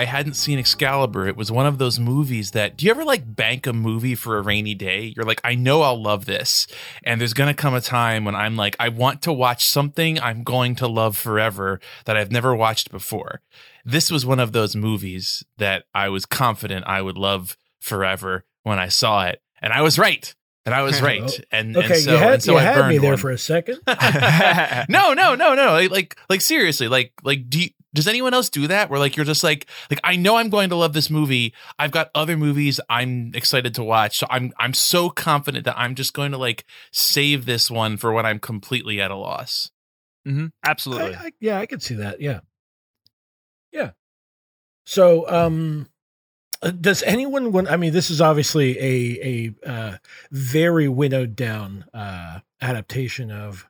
I 0.00 0.06
hadn't 0.06 0.32
seen 0.32 0.58
Excalibur. 0.58 1.28
It 1.28 1.36
was 1.36 1.52
one 1.52 1.66
of 1.66 1.76
those 1.76 2.00
movies 2.00 2.52
that 2.52 2.78
do 2.78 2.86
you 2.86 2.90
ever 2.90 3.04
like 3.04 3.36
bank 3.36 3.66
a 3.66 3.74
movie 3.74 4.14
for 4.14 4.38
a 4.38 4.40
rainy 4.40 4.74
day? 4.74 5.12
You're 5.14 5.26
like, 5.26 5.42
I 5.44 5.54
know 5.54 5.82
I'll 5.82 6.00
love 6.00 6.24
this. 6.24 6.66
And 7.04 7.20
there's 7.20 7.34
gonna 7.34 7.52
come 7.52 7.74
a 7.74 7.82
time 7.82 8.24
when 8.24 8.34
I'm 8.34 8.56
like, 8.56 8.76
I 8.80 8.88
want 8.88 9.20
to 9.22 9.32
watch 9.32 9.66
something 9.66 10.18
I'm 10.18 10.42
going 10.42 10.74
to 10.76 10.88
love 10.88 11.18
forever 11.18 11.80
that 12.06 12.16
I've 12.16 12.32
never 12.32 12.54
watched 12.54 12.90
before. 12.90 13.42
This 13.84 14.10
was 14.10 14.24
one 14.24 14.40
of 14.40 14.52
those 14.52 14.74
movies 14.74 15.44
that 15.58 15.84
I 15.94 16.08
was 16.08 16.24
confident 16.24 16.86
I 16.86 17.02
would 17.02 17.18
love 17.18 17.58
forever 17.78 18.46
when 18.62 18.78
I 18.78 18.88
saw 18.88 19.26
it. 19.26 19.42
And 19.60 19.70
I 19.70 19.82
was 19.82 19.98
right. 19.98 20.34
And 20.64 20.74
I 20.74 20.80
was 20.80 21.02
right. 21.02 21.30
And, 21.52 21.76
okay, 21.76 21.94
and 21.94 22.02
so, 22.02 22.12
you 22.12 22.16
had, 22.16 22.32
and 22.32 22.42
so 22.42 22.52
you 22.52 22.58
I 22.58 22.62
had 22.62 22.88
me 22.88 22.96
there 22.96 23.10
one. 23.10 23.18
for 23.18 23.32
a 23.32 23.38
second. 23.38 23.80
no, 24.88 25.12
no, 25.12 25.34
no, 25.34 25.54
no. 25.54 25.72
Like, 25.72 25.90
like, 25.90 26.16
like 26.30 26.40
seriously, 26.40 26.88
like, 26.88 27.12
like, 27.22 27.50
do 27.50 27.60
you, 27.60 27.68
does 27.92 28.06
anyone 28.06 28.34
else 28.34 28.48
do 28.48 28.66
that? 28.66 28.88
Where 28.88 28.98
like 28.98 29.16
you're 29.16 29.26
just 29.26 29.42
like, 29.42 29.66
like 29.90 30.00
I 30.04 30.16
know 30.16 30.36
I'm 30.36 30.48
going 30.48 30.68
to 30.70 30.76
love 30.76 30.92
this 30.92 31.10
movie. 31.10 31.52
I've 31.78 31.90
got 31.90 32.10
other 32.14 32.36
movies 32.36 32.80
I'm 32.88 33.32
excited 33.34 33.74
to 33.74 33.84
watch, 33.84 34.18
so 34.18 34.26
I'm 34.30 34.52
I'm 34.58 34.74
so 34.74 35.10
confident 35.10 35.64
that 35.64 35.78
I'm 35.78 35.94
just 35.94 36.14
going 36.14 36.32
to 36.32 36.38
like 36.38 36.64
save 36.92 37.46
this 37.46 37.70
one 37.70 37.96
for 37.96 38.12
when 38.12 38.26
I'm 38.26 38.38
completely 38.38 39.00
at 39.00 39.10
a 39.10 39.16
loss. 39.16 39.70
Mm-hmm. 40.26 40.46
Absolutely. 40.64 41.14
I, 41.14 41.32
yeah, 41.40 41.58
I 41.58 41.66
could 41.66 41.82
see 41.82 41.94
that. 41.96 42.20
Yeah, 42.20 42.40
yeah. 43.72 43.90
So, 44.84 45.28
um, 45.28 45.88
uh, 46.62 46.70
does 46.70 47.02
anyone 47.02 47.52
want? 47.52 47.70
I 47.70 47.76
mean, 47.76 47.92
this 47.92 48.10
is 48.10 48.20
obviously 48.20 48.78
a 48.78 49.52
a 49.64 49.68
uh, 49.68 49.96
very 50.30 50.88
winnowed 50.88 51.34
down 51.34 51.86
uh, 51.92 52.40
adaptation 52.60 53.30
of 53.30 53.68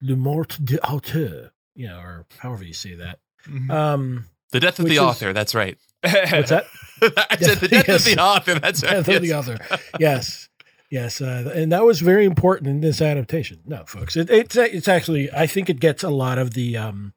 Le 0.00 0.16
Mort 0.16 0.58
d'Auteur, 0.64 1.50
you 1.74 1.86
know, 1.86 1.98
or 1.98 2.26
however 2.38 2.64
you 2.64 2.72
say 2.72 2.94
that. 2.94 3.18
Mhm. 3.48 3.70
Um, 3.70 4.26
The 4.52 4.60
death 4.60 4.78
of 4.78 4.86
the 4.86 4.92
is- 4.94 4.98
author. 4.98 5.32
That's 5.32 5.54
right. 5.54 5.76
what's 6.02 6.50
that? 6.50 6.66
I 7.02 7.36
said 7.40 7.58
the 7.58 7.68
death 7.68 7.88
Yes. 7.88 8.06
of 8.06 8.14
the 8.16 8.22
author. 8.22 8.58
That's 8.58 8.82
right. 8.82 9.04
Death 9.04 9.08
of 9.08 9.22
the 9.22 9.32
author. 9.34 9.58
Yes. 9.98 10.48
Yes, 10.90 11.20
uh, 11.20 11.52
and 11.54 11.70
that 11.70 11.84
was 11.84 12.00
very 12.00 12.24
important 12.24 12.68
in 12.68 12.80
this 12.80 13.00
adaptation. 13.00 13.60
No, 13.64 13.84
folks, 13.86 14.16
it, 14.16 14.28
it's 14.28 14.56
it's 14.56 14.88
actually 14.88 15.30
I 15.32 15.46
think 15.46 15.70
it 15.70 15.78
gets 15.78 16.02
a 16.02 16.08
lot 16.10 16.36
of 16.38 16.54
the 16.54 16.76
um 16.76 17.14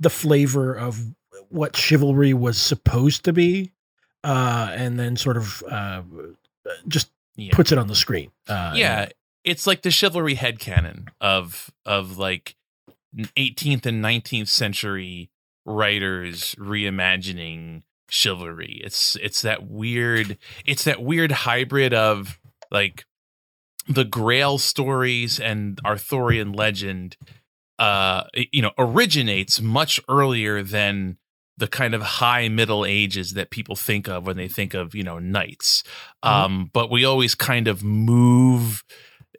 the 0.00 0.08
flavor 0.08 0.72
of 0.74 0.98
what 1.50 1.76
chivalry 1.76 2.32
was 2.32 2.56
supposed 2.60 3.22
to 3.24 3.34
be, 3.34 3.72
uh, 4.24 4.70
and 4.74 4.98
then 4.98 5.16
sort 5.16 5.36
of 5.36 5.62
uh, 5.68 6.02
just 6.88 7.10
Yeah. 7.36 7.54
puts 7.54 7.70
it 7.70 7.76
on 7.76 7.86
the 7.88 7.94
screen. 7.94 8.30
Uh, 8.48 8.72
yeah 8.74 9.08
it's 9.44 9.66
like 9.66 9.82
the 9.82 9.90
chivalry 9.90 10.34
headcanon 10.34 11.08
of 11.20 11.70
of 11.84 12.16
like 12.16 12.56
18th 13.36 13.84
and 13.86 14.02
19th 14.02 14.48
century 14.48 15.28
writers 15.66 16.54
reimagining 16.58 17.82
chivalry 18.08 18.80
it's 18.84 19.16
it's 19.16 19.42
that 19.42 19.66
weird 19.68 20.38
it's 20.64 20.84
that 20.84 21.02
weird 21.02 21.32
hybrid 21.32 21.92
of 21.92 22.38
like 22.70 23.04
the 23.88 24.04
grail 24.04 24.58
stories 24.58 25.40
and 25.40 25.80
arthurian 25.84 26.52
legend 26.52 27.16
uh 27.80 28.22
you 28.52 28.62
know 28.62 28.70
originates 28.78 29.60
much 29.60 29.98
earlier 30.08 30.62
than 30.62 31.18
the 31.58 31.66
kind 31.66 31.94
of 31.94 32.02
high 32.02 32.48
middle 32.48 32.84
ages 32.86 33.32
that 33.32 33.50
people 33.50 33.74
think 33.74 34.08
of 34.08 34.24
when 34.26 34.36
they 34.36 34.48
think 34.48 34.72
of 34.72 34.94
you 34.94 35.02
know 35.02 35.18
knights 35.18 35.82
Mhm. 36.24 36.30
um 36.30 36.70
but 36.72 36.90
we 36.90 37.04
always 37.04 37.34
kind 37.34 37.66
of 37.66 37.82
move 37.82 38.84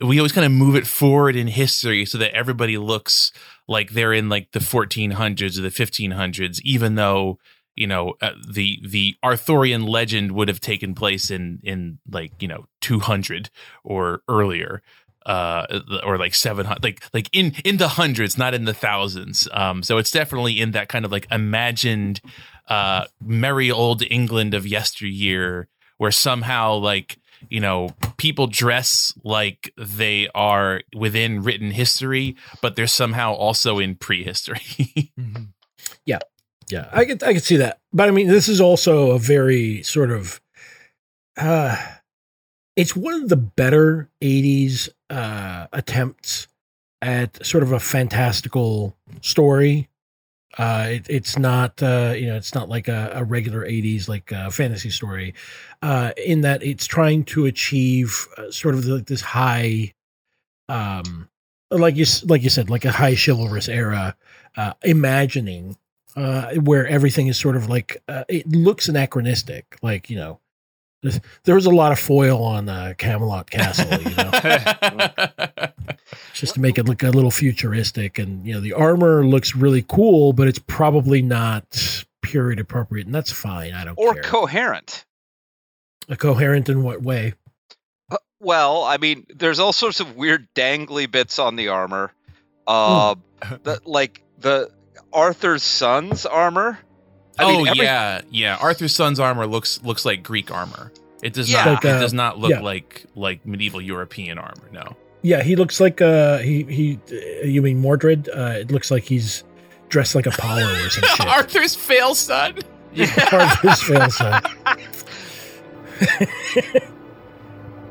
we 0.01 0.19
always 0.19 0.31
kind 0.33 0.45
of 0.45 0.51
move 0.51 0.75
it 0.75 0.85
forward 0.85 1.35
in 1.35 1.47
history 1.47 2.05
so 2.05 2.17
that 2.19 2.33
everybody 2.35 2.77
looks 2.77 3.31
like 3.67 3.91
they're 3.91 4.13
in 4.13 4.29
like 4.29 4.51
the 4.51 4.59
1400s 4.59 5.57
or 5.57 5.61
the 5.61 5.69
1500s 5.69 6.59
even 6.63 6.95
though 6.95 7.37
you 7.75 7.87
know 7.87 8.15
uh, 8.21 8.31
the 8.49 8.79
the 8.87 9.15
arthurian 9.23 9.85
legend 9.85 10.31
would 10.31 10.47
have 10.47 10.59
taken 10.59 10.95
place 10.95 11.29
in 11.29 11.59
in 11.63 11.99
like 12.09 12.31
you 12.41 12.47
know 12.47 12.65
200 12.81 13.49
or 13.83 14.21
earlier 14.27 14.81
uh 15.25 15.65
or 16.03 16.17
like 16.17 16.33
700 16.33 16.83
like 16.83 17.03
like 17.13 17.29
in 17.33 17.53
in 17.65 17.77
the 17.77 17.89
hundreds 17.89 18.37
not 18.37 18.53
in 18.53 18.63
the 18.63 18.73
thousands. 18.73 19.47
Um 19.51 19.83
so 19.83 19.97
it's 19.97 20.11
definitely 20.11 20.59
in 20.59 20.71
that 20.71 20.87
kind 20.87 21.05
of 21.05 21.11
like 21.11 21.27
imagined 21.31 22.21
uh 22.69 23.05
merry 23.21 23.69
old 23.69 24.01
england 24.03 24.53
of 24.53 24.65
yesteryear 24.65 25.67
where 25.97 26.11
somehow 26.11 26.75
like 26.75 27.17
you 27.49 27.59
know 27.59 27.89
people 28.17 28.47
dress 28.47 29.13
like 29.23 29.73
they 29.77 30.27
are 30.33 30.81
within 30.95 31.43
written 31.43 31.71
history 31.71 32.35
but 32.61 32.75
they're 32.75 32.87
somehow 32.87 33.33
also 33.33 33.79
in 33.79 33.95
prehistory 33.95 34.61
Mhm. 35.19 35.49
Yeah, 36.69 36.89
I 36.91 37.05
could 37.05 37.23
I 37.23 37.33
could 37.33 37.43
see 37.43 37.57
that. 37.57 37.79
But 37.93 38.09
I 38.09 38.11
mean, 38.11 38.27
this 38.27 38.49
is 38.49 38.59
also 38.59 39.11
a 39.11 39.19
very 39.19 39.83
sort 39.83 40.11
of 40.11 40.41
uh 41.37 41.77
it's 42.75 42.95
one 42.95 43.13
of 43.13 43.29
the 43.29 43.37
better 43.37 44.09
80s 44.21 44.89
uh 45.09 45.67
attempts 45.71 46.47
at 47.01 47.45
sort 47.45 47.63
of 47.63 47.71
a 47.71 47.79
fantastical 47.79 48.97
story. 49.21 49.87
Uh 50.57 50.87
it, 50.89 51.05
it's 51.09 51.37
not 51.37 51.81
uh 51.83 52.13
you 52.15 52.27
know, 52.27 52.35
it's 52.35 52.55
not 52.55 52.69
like 52.69 52.87
a, 52.87 53.11
a 53.15 53.23
regular 53.23 53.65
80s 53.65 54.07
like 54.07 54.31
uh 54.31 54.49
fantasy 54.49 54.89
story. 54.89 55.33
Uh 55.81 56.11
in 56.17 56.41
that 56.41 56.63
it's 56.63 56.85
trying 56.85 57.23
to 57.25 57.45
achieve 57.45 58.27
uh, 58.37 58.51
sort 58.51 58.75
of 58.75 58.85
like 58.85 59.05
this 59.07 59.21
high 59.21 59.93
um 60.69 61.29
like 61.69 61.95
you 61.95 62.05
like 62.25 62.43
you 62.43 62.49
said 62.49 62.69
like 62.69 62.85
a 62.85 62.91
high 62.91 63.15
chivalrous 63.15 63.67
era 63.69 64.15
uh 64.55 64.73
imagining 64.83 65.77
uh, 66.17 66.55
where 66.55 66.87
everything 66.87 67.27
is 67.27 67.39
sort 67.39 67.55
of 67.55 67.69
like 67.69 68.01
uh, 68.09 68.23
it 68.27 68.47
looks 68.47 68.89
anachronistic. 68.89 69.77
Like 69.83 70.09
you 70.09 70.17
know, 70.17 70.39
there's, 71.03 71.19
there 71.43 71.55
was 71.55 71.67
a 71.67 71.71
lot 71.71 71.91
of 71.91 71.99
foil 71.99 72.43
on 72.43 72.67
uh, 72.67 72.95
Camelot 72.97 73.49
Castle, 73.49 74.01
you 74.01 74.15
know, 74.15 74.31
just 76.33 76.53
to 76.55 76.59
make 76.61 76.77
it 76.77 76.85
look 76.85 77.03
a 77.03 77.09
little 77.09 77.31
futuristic. 77.31 78.17
And 78.19 78.45
you 78.45 78.53
know, 78.53 78.59
the 78.59 78.73
armor 78.73 79.25
looks 79.25 79.55
really 79.55 79.83
cool, 79.87 80.33
but 80.33 80.47
it's 80.47 80.59
probably 80.59 81.21
not 81.21 82.05
period 82.21 82.59
appropriate, 82.59 83.05
and 83.05 83.15
that's 83.15 83.31
fine. 83.31 83.73
I 83.73 83.85
don't 83.85 83.97
or 83.97 84.13
care. 84.15 84.23
coherent. 84.23 85.05
a 86.09 86.15
coherent 86.15 86.69
in 86.69 86.83
what 86.83 87.01
way? 87.01 87.33
Uh, 88.11 88.17
Well, 88.39 88.83
I 88.83 88.97
mean, 88.97 89.25
there's 89.35 89.59
all 89.59 89.73
sorts 89.73 89.99
of 89.99 90.15
weird 90.15 90.47
dangly 90.55 91.09
bits 91.09 91.39
on 91.39 91.55
the 91.55 91.69
armor. 91.69 92.11
Uh, 92.65 93.15
the, 93.63 93.79
like 93.85 94.21
the 94.39 94.69
Arthur's 95.13 95.63
son's 95.63 96.25
armor. 96.25 96.79
I 97.39 97.43
oh 97.43 97.57
mean, 97.57 97.67
every- 97.67 97.83
yeah 97.85 98.21
yeah 98.31 98.57
arthur's 98.59 98.95
son's 98.95 99.19
armor 99.19 99.45
looks 99.45 99.79
looks 99.83 100.05
like 100.05 100.23
greek 100.23 100.49
armor 100.49 100.91
it 101.21 101.33
does 101.33 101.51
Yeah. 101.51 101.65
not 101.65 101.73
Like, 101.75 101.85
it 101.85 101.91
uh, 101.97 101.99
does 101.99 102.13
not 102.13 102.39
look 102.39 102.49
yeah. 102.49 102.61
like 102.61 103.05
like 103.13 103.45
medieval 103.45 103.79
european 103.79 104.39
armor 104.39 104.67
no 104.71 104.97
Yeah, 105.23 105.41
he 105.43 105.55
looks 105.55 105.79
like 105.79 106.01
uh 106.01 106.37
he 106.39 106.63
he. 106.63 106.99
Uh, 107.11 107.45
you 107.45 107.61
mean 107.61 107.79
Mordred? 107.79 108.29
Uh, 108.29 108.55
it 108.59 108.71
looks 108.71 108.91
like 108.91 109.03
he's 109.03 109.43
dressed 109.89 110.15
like 110.15 110.25
Apollo 110.27 110.63
or 110.85 110.89
some 110.89 111.03
shit. 111.15 111.27
arthur's 111.27 111.75
fail 111.75 112.13
son 112.15 112.55
Arthur's 113.31 113.81
fail 113.83 114.09
son. 114.11 114.41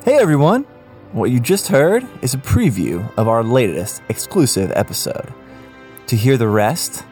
Hey 0.04 0.18
everyone! 0.18 0.62
What 1.12 1.32
you 1.32 1.40
just 1.40 1.66
heard 1.66 2.06
is 2.22 2.32
a 2.34 2.38
preview 2.38 3.10
of 3.16 3.26
our 3.26 3.42
latest 3.42 4.00
exclusive 4.08 4.70
episode. 4.76 5.32
To 6.06 6.16
hear 6.16 6.36
the 6.36 6.46
rest, 6.46 7.02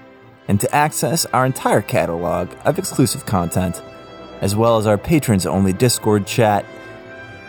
and 0.47 0.61
to 0.61 0.73
access 0.73 1.27
our 1.27 1.45
entire 1.45 1.83
catalog 1.83 2.51
of 2.65 2.79
exclusive 2.79 3.27
content, 3.27 3.83
as 4.41 4.55
well 4.55 4.79
as 4.79 4.87
our 4.87 4.97
patrons 4.97 5.45
only 5.47 5.73
Discord 5.73 6.25
chat, 6.25 6.65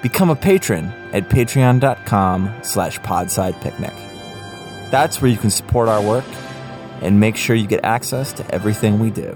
become 0.05 0.29
a 0.29 0.35
patron 0.35 0.85
at 1.13 1.29
patreon.com 1.29 2.53
slash 2.61 2.99
podsidepicnic. 2.99 3.91
That's 4.91 5.19
where 5.19 5.31
you 5.31 5.37
can 5.37 5.49
support 5.49 5.89
our 5.89 5.99
work 5.99 6.25
and 7.01 7.19
make 7.19 7.35
sure 7.35 7.55
you 7.55 7.65
get 7.65 7.83
access 7.83 8.31
to 8.33 8.53
everything 8.53 8.99
we 8.99 9.09
do. 9.09 9.35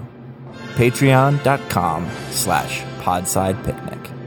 Patreon.com 0.75 2.07
slash 2.29 2.81
podsidepicnic. 2.99 4.18